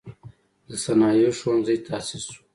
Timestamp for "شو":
2.33-2.41